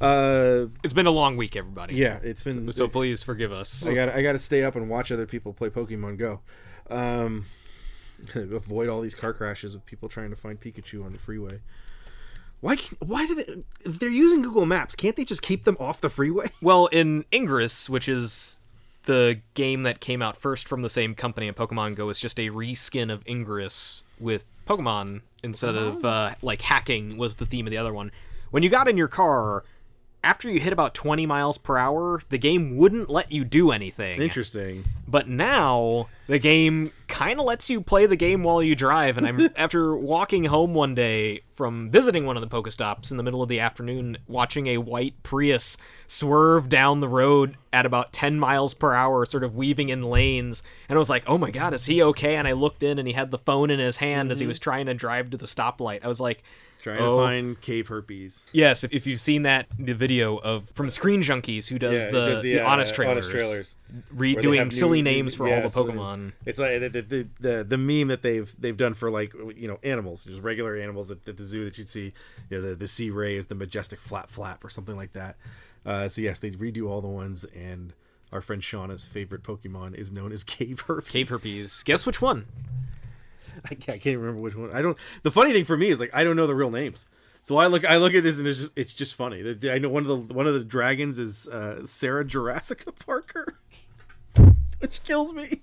[0.00, 1.94] Uh, It's been a long week, everybody.
[1.94, 2.70] yeah, it's been.
[2.72, 3.86] So please forgive us.
[3.86, 6.40] I got I got to stay up and watch other people play Pokemon Go.
[6.90, 7.46] Um,
[8.34, 11.60] avoid all these car crashes of people trying to find Pikachu on the freeway.
[12.60, 12.76] Why?
[12.76, 13.62] can- Why do they?
[13.88, 16.50] If they're using Google Maps, can't they just keep them off the freeway?
[16.62, 18.60] Well, in Ingress, which is
[19.04, 22.40] the game that came out first from the same company, and Pokemon Go is just
[22.40, 27.70] a reskin of Ingress with Pokemon instead of uh, like hacking was the theme of
[27.70, 28.10] the other one.
[28.50, 29.64] When you got in your car,
[30.26, 34.20] after you hit about 20 miles per hour, the game wouldn't let you do anything.
[34.20, 34.84] Interesting.
[35.06, 39.18] But now the game kind of lets you play the game while you drive.
[39.18, 43.22] And I'm after walking home one day from visiting one of the Pokestops in the
[43.22, 45.76] middle of the afternoon, watching a white Prius
[46.08, 50.64] swerve down the road at about 10 miles per hour, sort of weaving in lanes.
[50.88, 53.06] And I was like, "Oh my god, is he okay?" And I looked in, and
[53.06, 54.48] he had the phone in his hand as he mm-hmm.
[54.48, 56.04] was trying to drive to the stoplight.
[56.04, 56.42] I was like.
[56.86, 57.16] Trying Oh.
[57.18, 58.46] to find cave herpes.
[58.52, 62.10] Yes, if, if you've seen that the video of from Screen Junkies who does Yeah,
[62.12, 63.76] the, does the, uh, honest trailers, Honest trailers.
[64.12, 66.32] re- doing silly new- names for yeah, all the Pokemon.
[66.44, 69.80] It's like the, the the the meme that they've they've done for like you know
[69.82, 72.12] animals, just regular animals at, at the zoo that you'd see.
[72.50, 75.36] You know, the the sea ray is the majestic flap flap or something like that.
[75.84, 77.94] Uh, so yes, they redo all the ones, and
[78.30, 81.10] our friend Shauna's favorite Pokemon is known as cave herpes.
[81.10, 81.82] Cave herpes.
[81.84, 82.46] Guess which one?
[83.64, 84.70] I can't, I can't remember which one.
[84.72, 84.96] I don't.
[85.22, 87.06] The funny thing for me is like I don't know the real names.
[87.42, 89.56] So I look, I look at this and it's just, it's just funny.
[89.70, 93.58] I know one of the one of the dragons is uh, Sarah Jurassica Parker,
[94.80, 95.62] which kills me.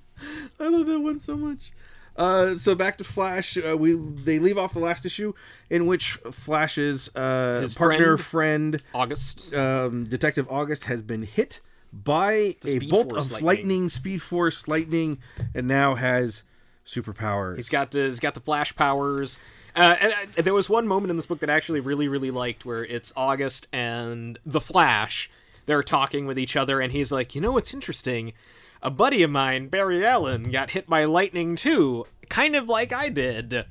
[0.59, 1.73] I love that one so much.
[2.15, 3.57] Uh, so back to Flash.
[3.57, 5.33] Uh, we they leave off the last issue
[5.69, 9.53] in which Flash's uh, partner friend, August.
[9.53, 11.59] um, Detective August has been hit
[11.91, 13.45] by a bolt of lightning.
[13.45, 15.19] lightning, Speed Force lightning,
[15.53, 16.43] and now has
[16.85, 17.55] superpowers.
[17.55, 19.39] He's got the, he's got the flash powers.
[19.75, 22.31] Uh, and, uh, there was one moment in this book that I actually really really
[22.31, 25.29] liked where it's August and the Flash.
[25.65, 28.33] They're talking with each other, and he's like, "You know what's interesting?
[28.81, 33.09] A buddy of mine, Barry Allen, got hit by lightning too, kind of like I
[33.09, 33.65] did."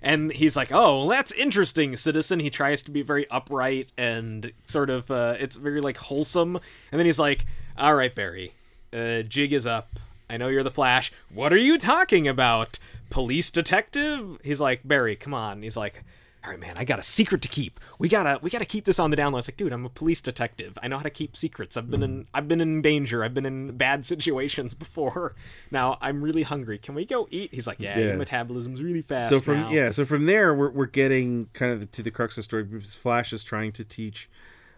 [0.00, 4.52] And he's like, "Oh, well, that's interesting, citizen." He tries to be very upright and
[4.66, 6.56] sort of, uh, it's very like wholesome.
[6.90, 7.44] And then he's like,
[7.76, 8.52] "All right, Barry,
[8.92, 9.98] uh, jig is up.
[10.32, 11.12] I know you're the Flash.
[11.32, 12.78] What are you talking about?
[13.10, 16.02] Police detective?" He's like, "Barry, come on." He's like,
[16.44, 17.78] "All right, man, I got a secret to keep.
[17.98, 19.90] We gotta, we gotta keep this on the down low." It's like, "Dude, I'm a
[19.90, 20.78] police detective.
[20.82, 21.76] I know how to keep secrets.
[21.76, 23.22] I've been in, I've been in danger.
[23.22, 25.34] I've been in bad situations before.
[25.70, 26.78] Now I'm really hungry.
[26.78, 28.06] Can we go eat?" He's like, "Yeah, Yeah.
[28.06, 31.72] your metabolism's really fast." so from now." yeah so from there we're, we're getting kind
[31.74, 34.30] of to the crux of the story because flash is trying to teach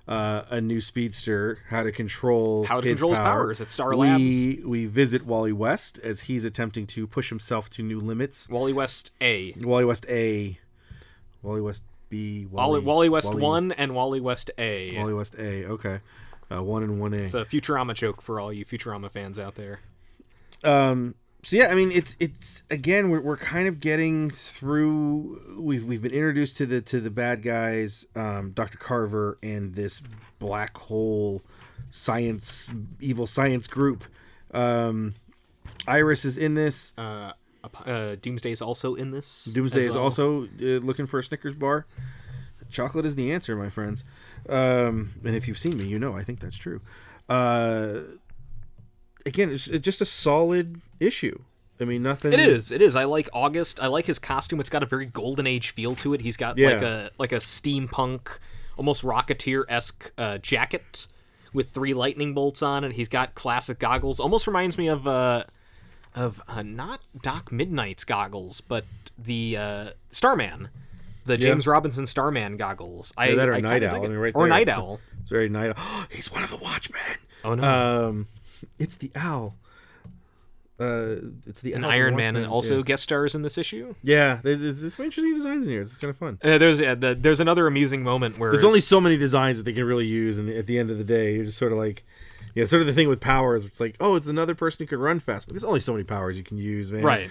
[0.07, 3.45] uh, a new speedster, how to control How to his control his power.
[3.45, 7.83] powers at Star We we visit Wally West as he's attempting to push himself to
[7.83, 8.49] new limits.
[8.49, 9.55] Wally West A.
[9.61, 10.59] Wally West A,
[11.43, 14.97] Wally West B, Wally, Wally West 1 and Wally West A.
[14.99, 15.64] Wally West A.
[15.67, 16.01] Okay,
[16.53, 17.19] uh, one and one A.
[17.19, 19.81] It's a Futurama joke for all you Futurama fans out there.
[20.62, 21.14] um
[21.45, 26.03] so yeah i mean it's it's again we're, we're kind of getting through we've, we've
[26.03, 30.03] been introduced to the to the bad guys um dr carver and this
[30.39, 31.43] black hole
[31.95, 32.69] science
[33.01, 34.05] evil science group.
[34.53, 35.15] Um
[35.87, 36.93] iris is in this.
[36.99, 37.33] Uh,
[37.87, 39.47] uh, Doomsday is also in this.
[39.47, 41.87] doomsday as is also uh, looking for a snickers bar.
[42.69, 44.05] Chocolate is the answer my friends.
[44.49, 46.81] Um and if you've seen me you know i think that's true.
[47.29, 48.01] Uh
[49.27, 51.39] again it's it's just a solid issue
[51.81, 52.71] i mean nothing It is.
[52.71, 52.95] It is.
[52.95, 53.81] I like August.
[53.83, 54.61] I like his costume.
[54.61, 56.21] It's got a very golden age feel to it.
[56.21, 58.39] He's got like a like a steampunk,
[58.77, 61.09] almost rocketeer esque uh, jacket
[61.53, 62.93] with three lightning bolts on it.
[62.93, 64.21] He's got classic goggles.
[64.21, 65.45] Almost reminds me of uh
[66.15, 68.85] of uh, not Doc Midnight's goggles, but
[69.19, 70.69] the uh, Starman,
[71.27, 73.13] the James Robinson Starman goggles.
[73.17, 74.05] I Yeah, that or I Night Owl.
[74.05, 74.49] I mean, right or there.
[74.49, 75.01] Night Owl.
[75.21, 75.73] It's very night.
[75.77, 76.07] Owl.
[76.11, 77.01] he's one of the Watchmen.
[77.45, 77.65] Oh no.
[78.09, 78.29] Um,
[78.79, 79.57] it's the owl.
[80.79, 83.95] Uh, it's the and Iron Man and also Yeah, guest stars in this issue.
[84.03, 85.83] yeah there's, there's, some interesting designs in here.
[85.83, 86.38] It's kind of fun.
[86.43, 89.64] Uh, there's uh, the, there's another amusing moment where There's only so many designs that
[89.64, 91.79] they can really use, and at the end of the day, you're just sort of
[91.79, 92.03] like,
[92.57, 93.64] yeah, sort of the thing with powers.
[93.64, 96.03] It's like, oh, it's another person who can run fast, but there's only so many
[96.03, 97.03] powers you can use, man.
[97.03, 97.31] Right.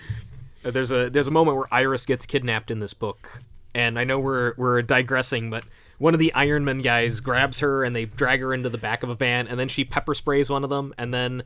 [0.64, 3.42] Uh, There's a there's a moment where Iris gets kidnapped in this book,
[3.76, 5.66] and I know we're we're digressing, but
[6.04, 9.04] one of the Iron Man guys grabs her and they drag her into the back
[9.04, 11.44] of a van, and then she pepper sprays one of them, and then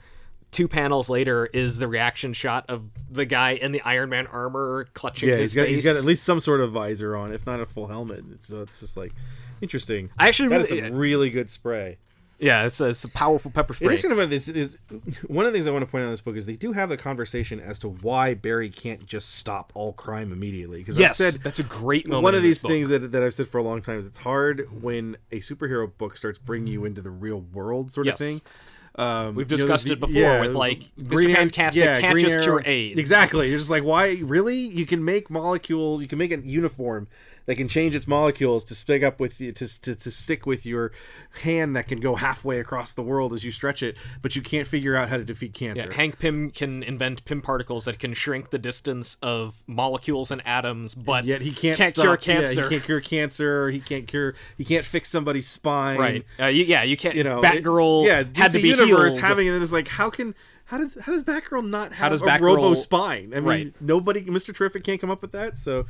[0.49, 4.87] two panels later is the reaction shot of the guy in the Iron Man armor
[4.95, 5.75] clutching Yeah, his he's got face.
[5.75, 8.23] he's got at least some sort of visor on, if not a full helmet.
[8.39, 9.13] So it's just like
[9.61, 10.09] interesting.
[10.17, 11.99] I actually That is really, some really good spray.
[12.39, 13.93] Yeah, it's a, it's a powerful pepper spray.
[13.93, 14.77] is kind of a, this is
[15.27, 16.71] one of the things I want to point out in this book is they do
[16.73, 20.79] have the conversation as to why Barry can't just stop all crime immediately.
[20.79, 22.23] Because yes, I've said that's a great moment.
[22.23, 24.67] one of these things that, that I've said for a long time is it's hard
[24.81, 28.19] when a superhero book starts bringing you into the real world sort Yes.
[28.21, 28.41] of thing.
[28.95, 31.35] Um, We've you know, discussed it before yeah, with, like, Green Mr.
[31.35, 32.97] Arrow- Fantastic can't Green just cure AIDS.
[32.97, 33.47] Exactly.
[33.49, 34.13] You're just like, why?
[34.23, 34.57] Really?
[34.57, 36.01] You can make molecules.
[36.01, 37.07] You can make a uniform
[37.47, 40.65] that can change its molecules to stick up with you, to, to, to stick with
[40.65, 40.91] your
[41.41, 44.67] hand that can go halfway across the world as you stretch it, but you can't
[44.67, 45.87] figure out how to defeat cancer.
[45.89, 50.45] Yeah, Hank Pym can invent Pym particles that can shrink the distance of molecules and
[50.45, 52.63] atoms, but Yet he can't, can't stop- cure yeah, cancer.
[52.63, 53.69] he can't cure cancer.
[53.69, 54.35] He can't cure.
[54.57, 55.97] He can't fix somebody's spine.
[55.97, 56.25] right?
[56.39, 57.15] Uh, you, yeah, you can't.
[57.15, 59.25] You know, Batgirl It, yeah, had to be universe healed.
[59.25, 60.35] having it is like how can
[60.67, 63.31] how does how does Batgirl not have how does a Batgirl- robo spine?
[63.33, 63.73] I mean, Right.
[63.81, 65.57] nobody, Mister Terrific can't come up with that.
[65.57, 65.85] So,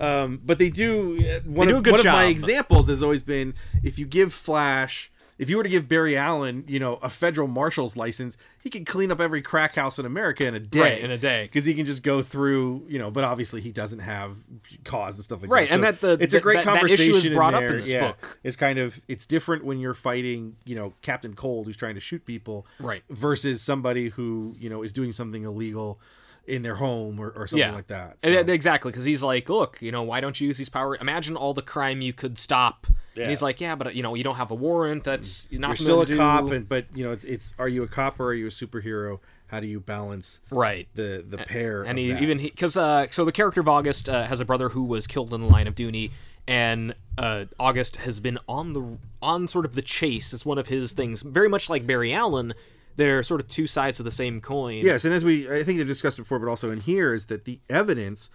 [0.00, 1.18] um, but they do.
[1.18, 4.06] uh, One do of a good one of my examples has always been if you
[4.06, 5.10] give Flash.
[5.42, 8.86] If you were to give Barry Allen, you know, a federal marshal's license, he could
[8.86, 10.80] clean up every crack house in America in a day.
[10.80, 11.42] Right, in a day.
[11.42, 13.10] because he can just go through, you know.
[13.10, 14.36] But obviously, he doesn't have
[14.84, 15.74] cause and stuff like Right, that.
[15.80, 17.14] Right, and So that the- it's a great that- that conversation.
[17.16, 17.80] issue is brought up in there.
[17.80, 18.06] this yeah.
[18.06, 18.38] book.
[18.44, 22.00] It's kind of it's different when you're fighting, you know, Captain Cold who's trying to
[22.00, 23.02] shoot people, Right.
[23.10, 26.00] versus somebody who you know is doing something illegal
[26.46, 28.20] in their home or, or something yeah, like that.
[28.20, 30.98] So- exactly, because he's like, look, you know, why don't you use these powers?
[31.00, 32.86] Imagine all the crime you could stop.
[33.14, 33.24] Yeah.
[33.24, 35.04] And he's like, yeah, but you know, you don't have a warrant.
[35.04, 37.82] That's not you're still a do." cop, and but you know, it's it's are you
[37.82, 39.20] a cop or are you a superhero?
[39.48, 40.88] How do you balance right.
[40.94, 41.82] the the pair?
[41.82, 44.82] and he even because uh, so the character of August uh, has a brother who
[44.82, 46.10] was killed in the line of duty,
[46.48, 50.32] and uh, August has been on the on sort of the chase.
[50.32, 52.54] It's one of his things, very much like Barry Allen.
[52.96, 54.84] They're sort of two sides of the same coin.
[54.84, 57.44] Yes, and as we I think they've discussed before, but also in here is that
[57.44, 58.30] the evidence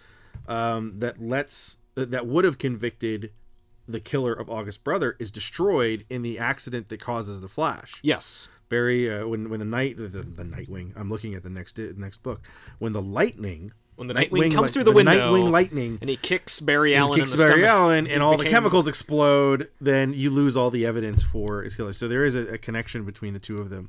[0.46, 3.32] um, that lets that would have convicted
[3.86, 8.00] the killer of August's brother is destroyed in the accident that causes the Flash.
[8.02, 8.48] Yes.
[8.68, 12.22] Barry, uh, when when the night the, the Nightwing, I'm looking at the next next
[12.22, 12.42] book.
[12.78, 16.16] When the lightning, When the Nightwing comes through the the window, Nightwing lightning and he
[16.16, 17.70] kicks Barry Allen kicks in the Barry stomach.
[17.70, 21.94] Allen, and all the chemicals explode, then you lose all the evidence for his killer.
[21.94, 23.88] So there is a, a connection between the two of them,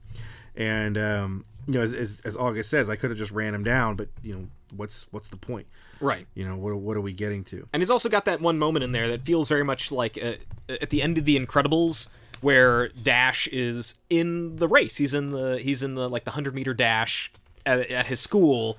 [0.55, 3.63] and um, you know, as, as, as August says, I could have just ran him
[3.63, 5.67] down, but you know, what's what's the point?
[5.99, 6.25] Right.
[6.33, 7.67] You know, what what are we getting to?
[7.73, 10.33] And he's also got that one moment in there that feels very much like uh,
[10.69, 12.07] at the end of The Incredibles,
[12.41, 14.97] where Dash is in the race.
[14.97, 17.31] He's in the he's in the like the hundred meter dash
[17.65, 18.77] at, at his school,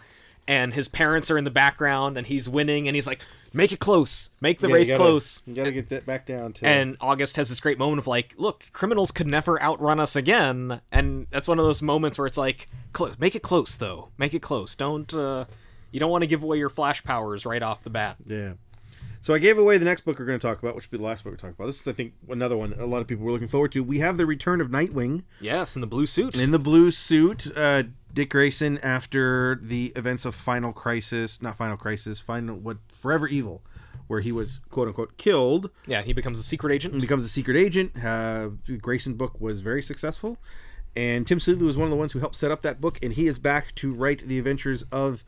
[0.48, 3.20] and his parents are in the background, and he's winning, and he's like,
[3.52, 6.06] "Make it close, make the Yeah, you race gotta- close." You got to get that
[6.06, 9.60] back down to And August has this great moment of like, "Look, criminals could never
[9.62, 13.42] outrun us again," and that's one of those moments where it's like, "Close, make it
[13.42, 14.08] close, though.
[14.18, 14.76] Make it close.
[14.76, 15.44] Don't." uh
[15.92, 18.16] you don't want to give away your flash powers right off the bat.
[18.24, 18.52] Yeah.
[19.22, 21.02] So I gave away the next book we're going to talk about, which will be
[21.02, 21.66] the last book we talk about.
[21.66, 23.85] This is, I think, another one a lot of people were looking forward to.
[23.85, 26.35] We have the return of Nightwing Yes, in the blue suit.
[26.40, 27.54] in the blue suit.
[27.56, 27.83] Uh,
[28.14, 33.62] Dick Grayson, after the events of Final Crisis, not Final Crisis, Final what Forever Evil,
[34.06, 36.94] where he was quote unquote killed, yeah, he becomes a secret agent.
[36.94, 38.02] He becomes a secret agent.
[38.02, 38.48] Uh,
[38.80, 40.38] Grayson book was very successful,
[40.96, 43.12] and Tim Seeley was one of the ones who helped set up that book, and
[43.12, 45.24] he is back to write the adventures of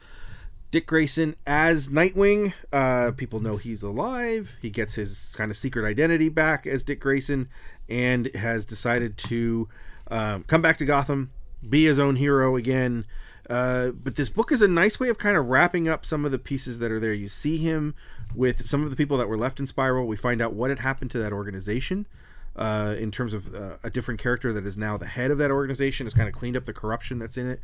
[0.73, 2.55] Dick Grayson as Nightwing.
[2.73, 4.57] Uh, people know he's alive.
[4.63, 7.51] He gets his kind of secret identity back as Dick Grayson,
[7.91, 9.69] and has decided to
[10.11, 11.31] um, come back to Gotham,
[11.69, 13.05] be his own hero again.
[13.51, 16.33] Uh, but this book is a nice way of kind of wrapping up some of
[16.33, 17.13] the pieces that are there.
[17.13, 17.95] You see him
[18.35, 20.07] with some of the people that were left in Spyral.
[20.07, 22.07] We find out what had happened to that organization
[22.55, 25.51] uh, in terms of uh, a different character that is now the head of that
[25.51, 27.61] organization, has kind of cleaned up the corruption that's in it,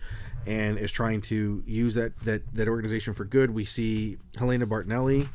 [0.47, 3.51] and is trying to use that that that organization for good.
[3.51, 5.29] We see Helena Bertinelli,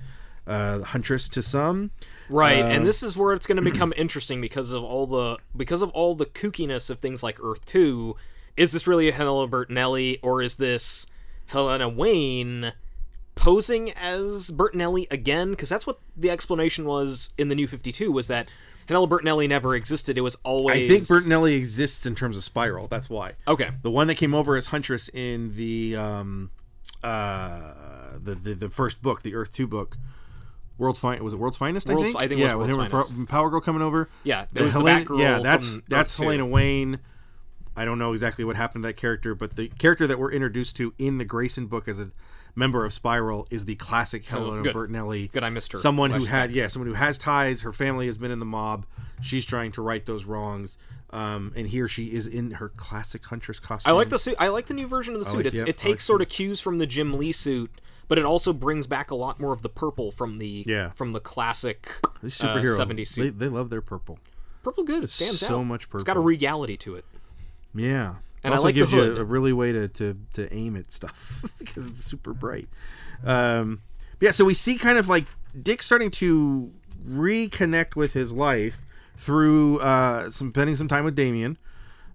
[0.48, 1.92] uh, huntress to some,
[2.30, 5.82] Right, and this is where it's going to become interesting because of all the because
[5.82, 8.16] of all the kookiness of things like Earth Two.
[8.56, 11.06] Is this really a Helena Bertinelli, or is this
[11.48, 12.74] Helena Wayne
[13.36, 15.52] posing as Bertinelli again?
[15.52, 18.50] Because that's what the explanation was in the New Fifty Two was that
[18.88, 20.18] Helena Bertinelli never existed.
[20.18, 20.78] It was always.
[20.78, 22.90] I think Bertinelli exists in terms of Spyral.
[22.90, 23.34] That's why.
[23.48, 26.52] Okay, The one that came over as Huntress in the um,
[27.04, 27.74] uh,
[28.22, 29.98] the, the the first book, the Earth Two book.
[30.78, 31.88] World's fine was it World's Finest?
[31.88, 32.18] World's- I think.
[32.24, 33.16] I think it was yeah, with World's Finest.
[33.16, 34.10] Pro- Power Girl coming over.
[34.24, 36.24] Yeah, The there was the Helena- Batgirl Yeah, that's that's Earth Two.
[36.24, 37.00] Helena Wayne.
[37.76, 40.76] I don't know exactly what happened to that character, but the character that we're introduced
[40.78, 42.12] to in the Grayson book as a
[42.56, 44.76] member of Spyral is the classic Helena Oh, good.
[44.76, 45.32] Bertinelli.
[45.32, 45.78] Good, I missed her.
[45.78, 47.62] Someone who had yeah, someone who has ties.
[47.62, 48.86] Her family has been in the mob.
[49.22, 50.78] She's trying to right those wrongs.
[51.12, 53.92] Um, and here she is in her classic huntress costume.
[53.92, 54.36] I like the suit.
[54.40, 55.38] I like the new version of the suit.
[55.38, 57.70] like- it's, yeah, I it like takes sort of cues from the Jim Lee suit,
[58.08, 60.90] but it also brings back a lot more of the purple from the Yeah.
[60.92, 61.92] from the classic
[62.24, 62.80] These uh, superheroes.
[62.80, 63.40] 70s they, suit.
[63.40, 64.18] they love their purple.
[64.64, 65.04] purple good.
[65.04, 65.64] It stands so out.
[65.66, 66.24] much It's got a purple.
[66.24, 67.06] regality to it.
[67.76, 68.16] Yeah.
[68.44, 71.88] And also like gives you a, really way to, to, to aim at stuff because
[71.88, 72.68] it's super bright.
[73.24, 73.82] Um,
[74.20, 75.26] yeah, so we see kind of like
[75.60, 76.72] Dick starting to
[77.08, 78.78] reconnect with his life
[79.18, 81.58] through uh, some spending some time with Damian,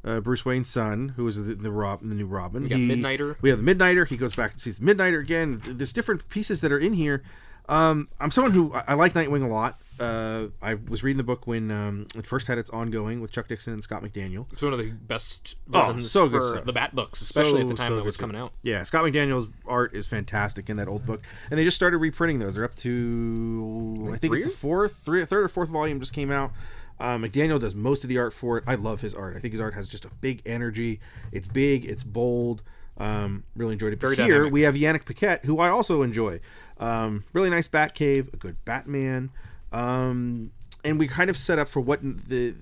[0.05, 2.65] uh, Bruce Wayne's son, who is the, the Rob, the new Robin.
[2.65, 3.37] We got Midnighter.
[3.41, 4.07] We have the Midnighter.
[4.07, 5.63] He goes back and sees the Midnighter again.
[5.65, 7.23] There's different pieces that are in here.
[7.69, 9.79] Um, I'm someone who I, I like Nightwing a lot.
[10.01, 13.49] Uh, I was reading the book when um, it first had its ongoing with Chuck
[13.49, 14.47] Dixon and Scott McDaniel.
[14.53, 16.65] It's one of the best Oh, so good stuff.
[16.65, 18.53] the Bat books, especially at the time so that was coming out.
[18.63, 22.39] Yeah, Scott McDaniel's art is fantastic in that old book, and they just started reprinting
[22.39, 22.55] those.
[22.55, 24.43] They're up to I think three?
[24.45, 26.53] it's the fourth, three, third or fourth volume just came out.
[27.01, 28.65] Um, McDaniel does most of the art for it.
[28.67, 29.37] I love his art.
[29.37, 31.01] I think his art has just a big energy.
[31.33, 31.85] It's big.
[31.85, 32.63] It's bold.
[32.99, 34.01] Um, really enjoyed it.
[34.01, 34.53] Very here dynamic.
[34.53, 36.41] we have Yannick Paquette, who I also enjoy.
[36.79, 39.31] Um, really nice Batcave, a good Batman,
[39.73, 40.51] um,
[40.85, 42.55] and we kind of set up for what the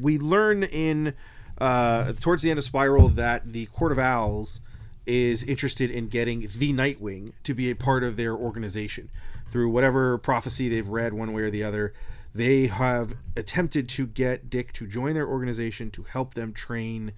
[0.00, 1.14] we learn in
[1.58, 4.60] uh, towards the end of Spyral that the Court of Owls
[5.06, 9.10] is interested in getting the Nightwing to be a part of their organization
[9.50, 11.94] through whatever prophecy they've read one way or the other.
[12.34, 17.12] They have attempted to get Dick to join their organization to help them train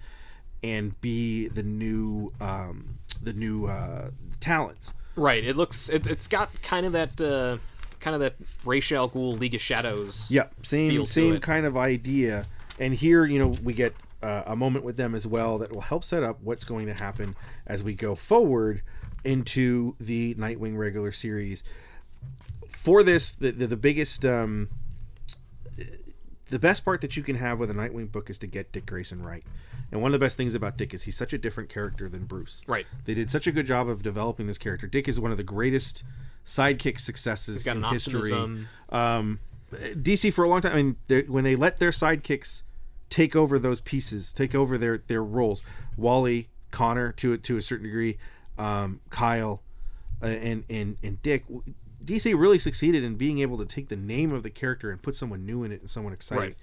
[0.63, 4.93] and be the new um, the new uh, Talons.
[5.15, 5.43] Right.
[5.43, 5.89] It looks.
[5.89, 7.19] It, it's got kind of that.
[7.19, 7.57] Uh,
[7.99, 8.33] kind of that
[8.65, 10.29] Ra's al Ghul League of Shadows.
[10.31, 12.45] Yeah, same same kind of idea.
[12.79, 13.93] And here, you know, we get
[14.23, 16.95] uh, a moment with them as well that will help set up what's going to
[16.95, 17.35] happen
[17.67, 18.81] as we go forward
[19.23, 21.63] into the Nightwing regular series.
[22.69, 24.25] For this, the the, the biggest.
[24.25, 24.69] Um,
[26.51, 28.85] the best part that you can have with a Nightwing book is to get Dick
[28.85, 29.43] Grayson right.
[29.91, 32.25] And one of the best things about Dick is he's such a different character than
[32.25, 32.61] Bruce.
[32.67, 32.85] Right.
[33.05, 34.85] They did such a good job of developing this character.
[34.87, 36.03] Dick is one of the greatest
[36.45, 38.31] sidekick successes got in history.
[38.89, 39.39] Um,
[39.73, 40.73] DC for a long time.
[40.73, 42.63] I mean, they- when they let their sidekicks
[43.09, 45.63] take over those pieces, take over their their roles,
[45.97, 48.17] Wally, Connor to to a certain degree,
[48.57, 49.61] um, Kyle,
[50.21, 51.43] uh, and and and Dick.
[52.03, 55.15] DC really succeeded in being able to take the name of the character and put
[55.15, 56.55] someone new in it and someone exciting.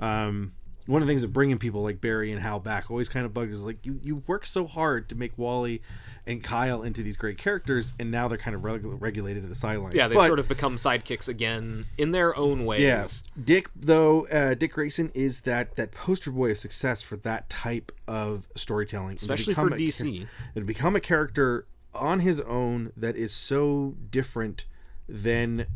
[0.00, 0.52] Um,
[0.86, 3.32] one of the things of bringing people like Barry and Hal back always kind of
[3.32, 5.80] bugged is like you you work so hard to make Wally
[6.26, 9.54] and Kyle into these great characters, and now they're kind of regu- regulated to the
[9.54, 9.94] sidelines.
[9.94, 12.80] Yeah, they've But- sort of become sidekicks again in their own ways.
[12.82, 13.06] yeah,
[13.42, 17.90] Dick though uh, Dick Grayson is that that poster boy of success for that type
[18.06, 20.26] of storytelling, Especially for DC.
[20.54, 24.66] and become a character on his own that is so different
[25.08, 25.66] than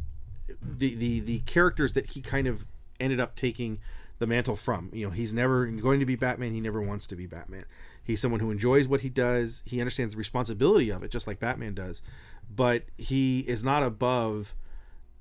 [0.60, 2.64] the the the characters that he kind of
[3.00, 3.78] ended up taking
[4.18, 4.90] the mantle from.
[4.92, 6.52] You know, he's never going to be Batman.
[6.52, 7.64] He never wants to be Batman.
[8.02, 9.62] He's someone who enjoys what he does.
[9.66, 12.02] He understands the responsibility of it, just like Batman does.
[12.54, 14.54] But he is not above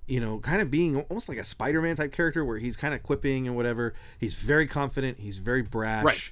[0.07, 3.03] you know, kind of being almost like a Spider-Man type character where he's kind of
[3.03, 3.93] quipping and whatever.
[4.17, 5.19] He's very confident.
[5.19, 6.03] He's very brash.
[6.05, 6.31] Right.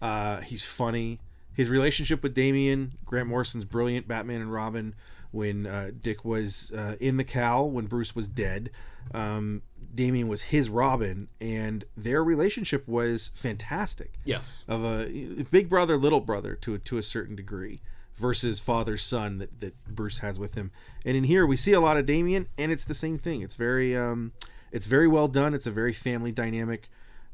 [0.00, 1.20] Uh, he's funny.
[1.52, 4.94] His relationship with Damian, Grant Morrison's brilliant Batman and Robin
[5.32, 8.70] when uh, Dick was uh, in the cowl, when Bruce was dead.
[9.12, 9.62] Um,
[9.94, 14.18] Damian was his Robin, and their relationship was fantastic.
[14.24, 14.64] Yes.
[14.68, 17.82] Of a big brother, little brother to a, to a certain degree
[18.14, 20.70] versus father son that, that Bruce has with him.
[21.04, 23.42] And in here we see a lot of Damian, and it's the same thing.
[23.42, 24.32] It's very um,
[24.70, 25.54] it's very well done.
[25.54, 26.88] It's a very family dynamic.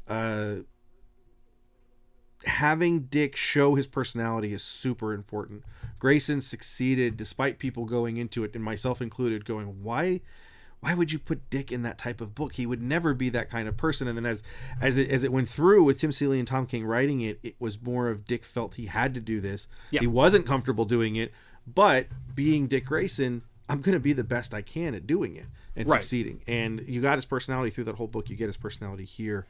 [0.07, 0.63] Uh,
[2.45, 5.63] having Dick show his personality is super important.
[5.99, 10.21] Grayson succeeded despite people going into it, and myself included, going, "Why,
[10.79, 12.53] why would you put Dick in that type of book?
[12.53, 14.41] He would never be that kind of person." And then as
[14.79, 17.55] as it as it went through with Tim Seeley and Tom King writing it, it
[17.59, 19.67] was more of Dick felt he had to do this.
[19.91, 19.99] Yeah.
[20.01, 21.33] He wasn't comfortable doing it,
[21.67, 25.45] but being Dick Grayson, I'm going to be the best I can at doing it
[25.75, 26.01] and Right.
[26.01, 26.41] succeeding.
[26.47, 28.29] And you got his personality through that whole book.
[28.29, 29.45] You get his personality here.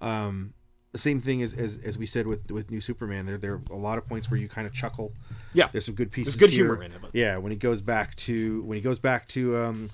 [0.00, 0.54] Um,
[0.92, 3.26] the same thing as, as as we said with with New Superman.
[3.26, 5.12] There there are a lot of points where you kind of chuckle.
[5.54, 5.68] Yeah.
[5.72, 6.36] There's some good pieces.
[6.36, 6.66] good here.
[6.66, 9.56] humor in it, but- Yeah, when he goes back to when he goes back to
[9.56, 9.90] um,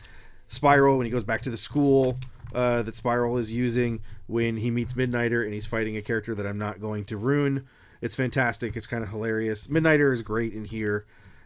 [0.51, 2.19] Spyral, when he goes back to the school
[2.55, 6.47] uh, that Spyral is using, when he meets Midnighter and he's fighting a character that
[6.47, 7.67] I'm not going to ruin.
[8.01, 8.77] It's fantastic.
[8.77, 9.67] It's kind of hilarious.
[9.67, 11.05] Midnighter is great in here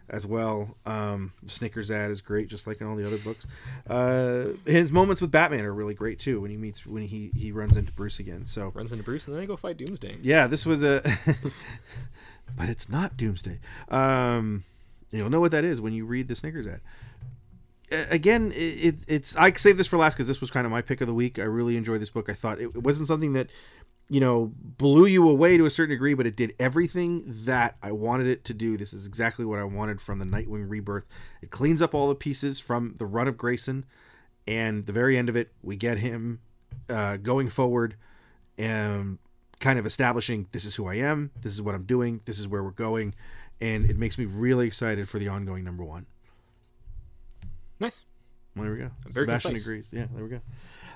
[0.08, 0.76] as well.
[0.84, 3.46] Um, Snickers ad is great, just like in all the other books.
[3.88, 6.40] Uh, his moments with Batman are really great too.
[6.40, 8.44] When he meets when he he runs into Bruce again.
[8.44, 10.18] So Runs into Bruce and then they go fight Doomsday.
[10.22, 11.02] yeah, this was a,
[12.56, 13.58] but it's not Doomsday.
[13.88, 14.64] Um,
[15.10, 16.80] you'll know what that is when you read the Snickers ad.
[18.10, 21.02] Again, it, it's I saved this for last because this was kind of my pick
[21.02, 21.38] of the week.
[21.38, 22.30] I really enjoyed this book.
[22.30, 23.48] I thought it, it wasn't something that
[24.08, 27.92] you know blew you away to a certain degree, but it did everything that I
[27.92, 28.76] wanted it to do.
[28.76, 31.06] This is exactly what I wanted from the Nightwing Rebirth.
[31.40, 33.84] It cleans up all the pieces from the run of Grayson,
[34.46, 36.40] and the very end of it, we get him
[36.88, 37.96] uh, going forward
[38.58, 39.18] and
[39.60, 42.48] kind of establishing this is who I am, this is what I'm doing, this is
[42.48, 43.14] where we're going,
[43.60, 46.06] and it makes me really excited for the ongoing number one.
[47.78, 48.04] Nice.
[48.54, 48.90] Well, there we go.
[49.08, 49.66] Very Sebastian concise.
[49.66, 49.90] agrees.
[49.92, 50.40] Yeah, there we go.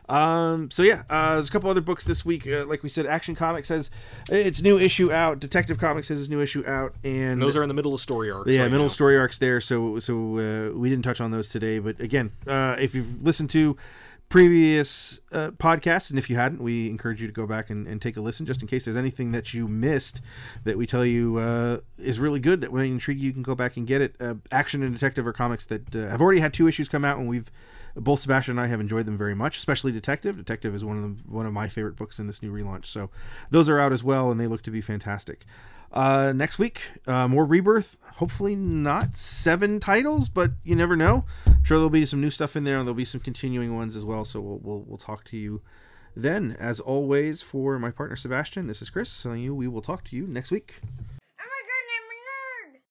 [0.08, 2.46] Um, so yeah, uh, there's a couple other books this week.
[2.46, 3.90] Uh, like we said, Action Comics has
[4.30, 5.40] its new issue out.
[5.40, 8.00] Detective Comics has its new issue out, and And those are in the middle of
[8.00, 8.50] story arcs.
[8.52, 8.88] yeah, right middle now.
[8.88, 9.60] story arcs there.
[9.60, 13.50] So so uh, we didn't touch on those today, but again, uh, if you've listened
[13.50, 13.76] to
[14.28, 18.02] previous uh, podcasts, and if you hadn't, we encourage you to go back and, and
[18.02, 20.20] take a listen, just in case there's anything that you missed
[20.64, 23.28] that we tell you uh, is really good that might intrigue you.
[23.28, 24.16] You can go back and get it.
[24.20, 27.18] Uh, Action and Detective are comics that uh, have already had two issues come out,
[27.18, 27.50] and we've
[27.96, 30.36] both Sebastian and I have enjoyed them very much, especially Detective.
[30.36, 32.86] Detective is one of the, one of my favorite books in this new relaunch.
[32.86, 33.10] So
[33.50, 35.44] those are out as well, and they look to be fantastic.
[35.92, 37.96] Uh, next week, uh, more rebirth.
[38.16, 41.24] Hopefully, not seven titles, but you never know.
[41.46, 43.96] I'm sure there'll be some new stuff in there, and there'll be some continuing ones
[43.96, 44.24] as well.
[44.24, 45.62] So we'll we'll, we'll talk to you
[46.14, 46.56] then.
[46.58, 49.22] As always, for my partner Sebastian, this is Chris.
[49.22, 50.80] Telling you, we will talk to you next week.